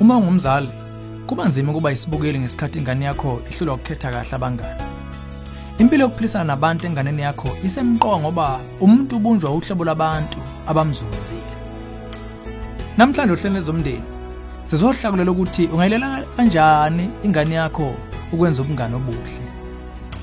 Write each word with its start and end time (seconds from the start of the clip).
Uma 0.00 0.16
ungumzali, 0.16 0.68
kuba 1.26 1.44
nzima 1.48 1.72
ukuba 1.72 1.92
isibukeli 1.92 2.38
ngesikhathi 2.38 2.78
ingane 2.78 3.04
yakho 3.04 3.42
ihlulwa 3.50 3.74
ukukhetha 3.74 4.10
kahle 4.10 4.34
abangani. 4.34 4.82
Impilo 5.78 6.02
yokuphilisana 6.02 6.44
nabantu 6.44 6.86
enganeni 6.86 7.22
yakho 7.22 7.48
isemqoka 7.64 8.18
ngoba 8.18 8.60
umuntu 8.80 9.16
ubunjwa 9.16 9.50
uhlobo 9.50 9.84
labantu 9.84 10.38
abamzungezile. 10.66 11.54
Namhlanje 12.96 13.32
uhlelo 13.32 13.54
lezomndeni 13.54 14.02
sizohlakulela 14.64 15.30
ukuthi 15.30 15.66
ungayilela 15.66 16.24
kanjani 16.36 17.10
ingane 17.22 17.54
yakho 17.54 17.94
ukwenza 18.32 18.62
ubungane 18.62 18.96
obuhle. 18.96 19.44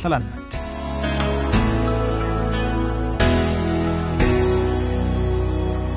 Hlala 0.00 0.18
nathi. 0.18 0.58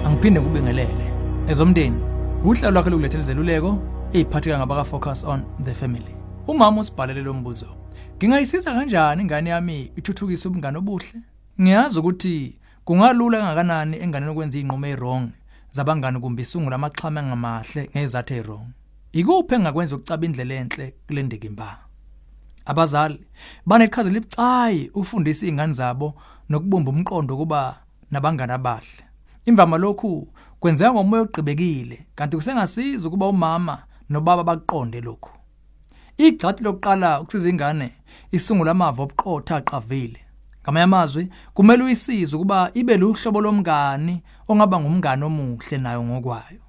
Angiphinde 0.06 0.40
kubingelele. 0.40 1.06
Ezomndeni, 1.48 2.17
uhlelo 2.46 2.72
lwakhe 2.72 2.90
lokulethela 2.90 3.24
izeluleko 3.24 3.80
eziphatheka 4.14 4.58
ngabaka 4.58 4.84
focus 4.84 5.24
on 5.24 5.44
the 5.64 5.74
family. 5.74 6.16
Umama 6.48 6.82
usibhalele 6.82 7.22
lo 7.22 7.34
mbuzo. 7.34 7.68
Ngingayisiza 8.18 8.74
kanjani 8.74 9.22
ingane 9.22 9.50
yami 9.50 9.92
ithuthukise 9.96 10.48
ubungane 10.48 10.78
obuhle? 10.78 11.22
Ngiyazi 11.62 12.00
ukuthi 12.00 12.60
kungalula 12.86 13.38
kangakanani 13.38 13.98
enganeni 13.98 14.32
ukwenza 14.32 14.58
izinqumo 14.58 14.88
ezirong 14.88 15.30
zabangani 15.72 16.20
kumbe 16.20 16.42
isungula 16.42 16.76
amaxhama 16.76 17.20
angamahle 17.20 17.90
ngezathu 17.96 18.34
ezirong. 18.34 18.68
Ikuphi 19.12 19.56
engakwenza 19.56 19.96
ukucaba 19.96 20.26
indlela 20.26 20.54
enhle 20.54 20.94
kule 21.08 21.24
ndiki 21.24 21.48
imba? 21.48 21.78
Abazali 22.66 23.20
baneqhaza 23.66 24.10
libucayi 24.10 24.92
ufundisa 24.94 25.46
izingane 25.46 25.74
zabo 25.74 26.14
nokubumba 26.50 26.92
umqondo 26.92 27.38
kuba 27.38 27.78
nabangani 28.12 28.54
abahle. 28.54 29.08
Imvama 29.48 29.78
lokhu 29.78 30.28
kwenzeka 30.60 30.94
ngomoya 30.94 31.22
ogqibekile 31.22 31.98
kanti 32.16 32.38
kusengasiza 32.38 33.08
ukuba 33.08 33.28
umama 33.28 33.76
nobaba 34.10 34.44
bakuqonde 34.44 35.02
lokhu. 35.02 35.32
Igxathi 36.18 36.64
lokuqala 36.64 37.22
ukusiza 37.22 37.50
ingane 37.50 37.92
isungula 38.32 38.72
amava 38.72 39.04
obuqotha 39.04 39.56
aqavile. 39.58 40.20
Ngamanye 40.64 40.84
amazwi 40.84 41.24
kumele 41.54 41.84
uyisize 41.84 42.36
ukuba 42.36 42.72
ibe 42.74 42.98
luhlobo 42.98 43.42
lomngani 43.42 44.16
ongaba 44.50 44.80
ngumngane 44.80 45.24
omuhle 45.26 45.78
nayo 45.78 46.04
ngokwayo. 46.04 46.62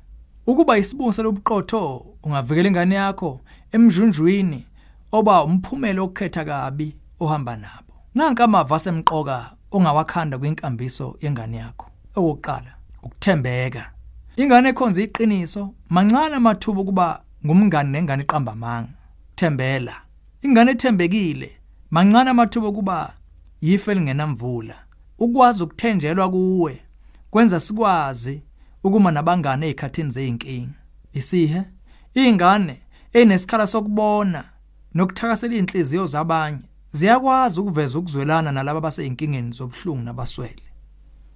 Ukuba 0.47 0.79
isibungu 0.79 1.23
lobuqotho 1.23 2.07
ungavikela 2.23 2.69
ingane 2.69 2.95
yakho 2.95 3.41
emjunjwini 3.75 4.67
oba 5.13 5.45
umphumela 5.45 6.03
okukhetha 6.03 6.45
kabi 6.45 6.95
ohamba 7.21 7.57
nabo. 7.57 7.93
Nanka 8.15 8.45
amava 8.45 8.77
asemqoka 8.77 9.37
ongawakhanda 9.75 10.39
kwinkambiso 10.39 11.17
yengane 11.21 11.57
yakho. 11.57 11.89
Okokuqala, 12.15 12.73
ukuthembeka. 13.03 13.91
Ingane 14.37 14.69
ekhonza 14.69 15.03
iqiniso 15.03 15.75
mancane 15.91 16.35
amathuba 16.37 16.85
kuba 16.85 17.23
ngumngane 17.47 17.91
nengane 17.91 18.23
iqamba 18.23 18.53
amanga. 18.53 18.89
Thembela. 19.37 19.95
Ingane 20.43 20.71
ethembekile 20.71 21.51
mancane 21.91 22.31
amathuba 22.31 22.73
kuba 22.73 23.15
yife 23.61 23.95
lingenamvula. 23.95 24.77
Ukwazi 25.19 25.63
ukuthenjelwa 25.63 26.31
kuwe 26.31 26.83
kwenza 27.31 27.61
sikwazi 27.61 28.43
ukuma 28.85 29.11
nabangane 29.11 29.67
ezikhathini 29.67 30.11
zeinkinga. 30.11 30.79
Isihe 31.13 31.63
ingane 32.15 32.83
enesikhala 33.13 33.67
sokubona 33.67 34.45
nokuthakasela 34.95 35.55
inhliziyo 35.55 36.07
zabanye 36.07 36.63
ziyakwazi 36.93 37.61
ukuveza 37.61 37.99
ukuzwelana 37.99 38.53
nalabo 38.53 38.79
abasey'inkingeni 38.79 39.53
zobuhlungu 39.53 40.03
nabaswele. 40.03 40.63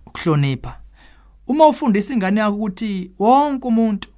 Ukuhlonipha. 0.07 0.79
Uma 1.47 1.67
ufundisa 1.67 2.15
ingane 2.15 2.41
yakho 2.41 2.57
ukuthi 2.57 3.11
wonke 3.19 3.69
umuntu 3.69 4.09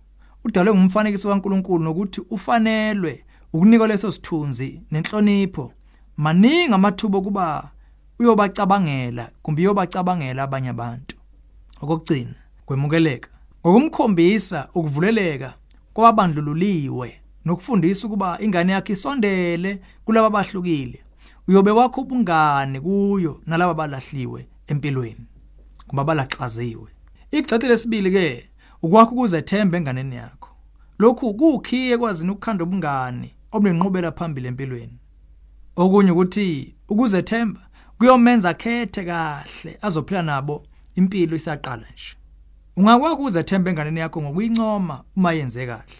udalwe 0.45 0.75
ngumfanekiso 0.75 1.29
kaNkuluNkulu 1.29 1.85
nokuthi 1.85 2.21
ufanelwe 2.31 3.25
ukunika 3.53 3.87
leso 3.87 4.13
sithunzi 4.13 4.81
nenhlonipho, 4.91 5.73
maningi 6.17 6.75
amathuba 6.75 7.21
kuba 7.21 7.71
uyobacabangela 8.19 9.31
kumbe 9.43 9.63
uyobacabangela 9.63 10.43
abanye 10.43 10.69
abantu. 10.69 11.17
Okugcina, 11.81 12.35
kwemukeleka. 12.67 13.29
Ngokumkhombisa 13.61 14.69
ukuvuleleka 14.75 15.55
kwabandlululiwe 15.93 17.21
nokufundisa 17.45 18.07
ukuba 18.07 18.39
ingane 18.41 18.73
yakhe 18.73 18.93
isondele 18.93 19.81
kulabo 20.05 20.27
abahlukile 20.27 21.01
uyobe 21.49 21.71
wakho 21.71 22.01
ubungane 22.01 22.81
kuyo 22.81 23.41
nalabo 23.47 23.75
balahliwe 23.75 24.47
empilweni 24.67 25.27
kuba 25.87 26.05
balaxaziwe 26.05 26.89
igxathe 27.31 27.69
lesibili 27.69 28.11
ke 28.11 28.51
ukwakho 28.83 29.13
ukuzethemba 29.15 29.79
enganeni 29.79 30.17
yakho. 30.17 30.51
Lokhu 30.99 31.35
kukhiye 31.35 31.99
kwazini 31.99 32.31
ukukhanda 32.31 32.65
ubungane 32.65 33.35
obunenqubela 33.53 34.13
phambili 34.13 34.49
empilweni. 34.49 34.99
Okunye 35.77 36.11
ukuthi 36.11 36.75
ukuzethemba 36.89 37.61
kuyomenza 37.99 38.55
khethe 38.55 39.05
kahle 39.05 39.79
azophila 39.83 40.23
nabo 40.23 40.67
impilo 40.95 41.37
isaqala 41.37 41.87
nje. 41.93 42.17
Ungakwakho 42.77 43.15
ukuzethemba 43.15 43.71
enganeni 43.71 44.01
yakho 44.01 44.23
ngokuyincoma 44.23 45.05
uma 45.17 45.33
yenze 45.33 45.67
kahle. 45.67 45.97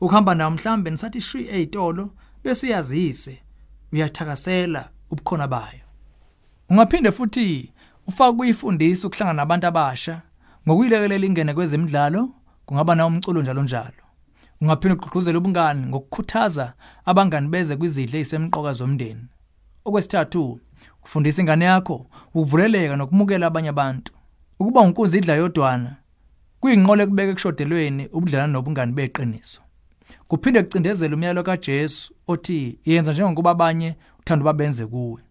Ukuhamba 0.00 0.34
nayo 0.34 0.50
mhlambe 0.50 0.90
nisathi 0.90 1.20
shwi 1.20 1.48
ezitolo 1.48 2.10
bese 2.44 2.66
uyazise 2.66 3.42
uyathakasela 3.92 4.90
ubukhona 5.10 5.48
bayo. 5.48 5.86
Ungaphinde 6.70 7.12
futhi 7.12 7.72
ufake 8.06 8.40
uyifundisa 8.40 9.06
ukuhlangana 9.06 9.36
nabantu 9.42 9.66
abasha. 9.66 10.22
Ngokuyilekelela 10.68 11.26
ingene 11.26 11.54
kwezemidlalo 11.54 12.30
kungaba 12.66 12.94
na 12.94 13.06
umculo 13.06 13.42
njalo 13.42 13.62
njalo. 13.62 14.02
Ungaphinde 14.60 14.94
ugqugquzela 14.94 15.38
ubungani 15.38 15.86
ngokukhuthaza 15.86 16.72
abangani 17.04 17.48
beze 17.48 17.76
kwizidle 17.76 18.20
ezisemqoka 18.20 18.72
zomndeni. 18.72 19.24
Okwesithathu 19.84 20.60
kufundisa 21.00 21.42
ingane 21.42 21.64
yakho 21.64 22.06
ukuvuleleka 22.34 22.96
nokumukela 22.96 23.46
abanye 23.46 23.68
abantu. 23.68 24.12
Ukuba 24.58 24.80
unkunzi 24.80 25.18
idla 25.18 25.34
yodwana 25.34 25.96
kuyinqole 26.60 27.06
kubeka 27.06 27.30
ekushodelweni 27.30 28.08
ubudlelana 28.12 28.52
nobungani 28.52 28.92
beqiniso. 28.92 29.60
Kuphinde 30.28 30.62
kucindezela 30.62 31.14
umyalo 31.14 31.42
kaJesu 31.42 32.14
othi 32.26 32.78
yenza 32.84 33.12
njengokuba 33.12 33.50
abanye 33.50 33.96
uthanda 34.20 34.44
babenze 34.44 34.86
kuwe. 34.86 35.22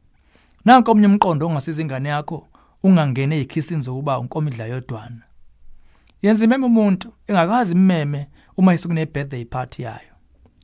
Nanko 0.65 0.91
omnye 0.91 1.07
umqondo 1.07 1.47
ongasiza 1.47 1.81
ingane 1.81 2.09
yakho 2.09 2.47
ungangene 2.85 3.35
ezikhisini 3.35 3.81
zokuba 3.81 4.19
unkomidla 4.19 4.65
yodwana. 4.65 5.21
Yenza 6.21 6.45
imeme 6.45 6.65
umuntu 6.65 7.13
engakazi 7.27 7.73
imeme 7.73 8.27
uma 8.57 8.73
isukune 8.73 9.05
birthday 9.05 9.45
party 9.45 9.81
yayo. 9.81 10.13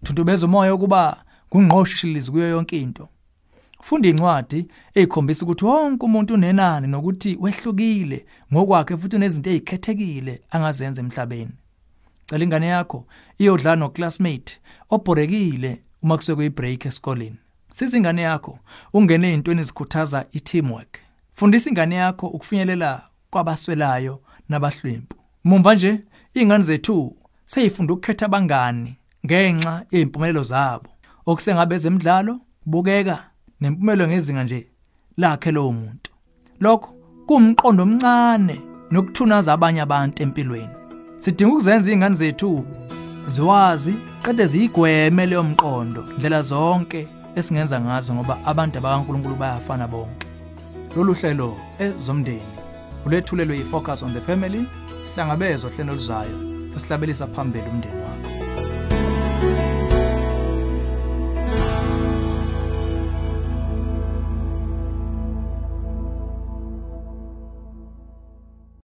Thuntubeza 0.03 0.45
umoya 0.45 0.75
ukuba 0.75 1.23
kungqoshishilizi 1.49 2.31
kuyo 2.31 2.47
yonke 2.47 2.81
into. 2.81 3.07
Funda 3.81 4.09
incwadi 4.09 4.67
ezikhombisa 4.93 5.45
ukuthi 5.45 5.65
wonke 5.65 6.05
umuntu 6.05 6.33
unenani 6.33 6.87
nokuthi 6.87 7.37
wehlukile 7.39 8.25
ngokwakhe 8.53 8.97
futhi 8.97 9.15
unezinto 9.15 9.49
ezikhethekile 9.49 10.41
angazenza 10.51 11.01
emhlabeni. 11.01 11.55
Cela 12.25 12.43
ingane 12.43 12.67
yakho 12.67 13.05
iyodlala 13.37 13.75
noclassmate 13.75 14.59
obhorekile 14.89 15.81
uma 16.03 16.17
kusekwe 16.17 16.45
ibreak 16.45 16.85
esikoleni. 16.85 17.37
Siza 17.71 17.97
ingane 17.97 18.21
yakho 18.21 18.59
ungene 18.93 19.27
ezintweni 19.29 19.61
ezikhuthaza 19.61 20.25
i-teamwork. 20.31 21.10
Fundisa 21.33 21.69
ingane 21.69 21.95
yakho 21.95 22.27
ukufinyelela 22.27 23.01
kwabaswelayo 23.29 24.21
nabahlwempu. 24.49 25.15
Mumva 25.43 25.75
nje 25.75 26.03
ingane 26.33 26.63
zethu 26.63 27.17
seyifunda 27.45 27.93
ukukhetha 27.93 28.25
abangani 28.25 28.97
ngenxa 29.25 29.85
yezimpumelelo 29.91 30.43
zabo. 30.43 30.89
Okusengabe 31.25 31.75
ezemidlalo 31.75 32.39
bukeka 32.65 33.17
nempumelo 33.61 34.07
ngezinga 34.07 34.43
nje 34.43 34.67
lakhe 35.17 35.51
lowo 35.51 35.71
muntu. 35.71 36.11
Lokho 36.59 36.89
kuumqondo 37.27 37.83
omncane 37.83 38.61
nokuthunaza 38.91 39.53
abanye 39.53 39.81
abantu 39.81 40.23
empilweni. 40.23 40.75
Sidinga 41.17 41.51
ukuzenza 41.51 41.89
izingane 41.89 42.15
zethu 42.15 42.65
ziwazi 43.27 43.93
qede 44.23 44.45
ziyigweme 44.45 45.25
leyo 45.25 45.43
mqondo 45.43 46.01
ndlela 46.17 46.41
zonke 46.41 47.07
esingenza 47.35 47.81
ngazo 47.81 48.13
ngoba 48.15 48.35
abantu 48.45 48.77
abakaNkuluNkulu 48.77 49.35
bayafana 49.35 49.87
bonke. 49.87 50.20
Lolu 50.95 51.13
hlelo 51.13 51.57
ezomndeni. 51.79 52.53
Ulethulelwe 53.05 53.57
yifocus 53.57 54.03
on 54.03 54.13
the 54.13 54.21
family 54.21 54.65
sihlangabezwa 55.03 55.71
hlelo 55.71 55.93
luzayo 55.93 56.37
sesihlabelisa 56.73 57.27
phambili 57.27 57.69
umndeni. 57.69 58.00